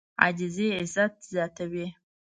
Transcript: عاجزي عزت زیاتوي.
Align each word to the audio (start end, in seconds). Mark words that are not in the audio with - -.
عاجزي 0.21 0.67
عزت 0.79 1.15
زیاتوي. 1.31 1.87